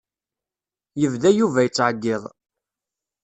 Yebda 1.01 1.29
Yuba 1.33 1.59
yettɛeyyiḍ. 1.65 2.23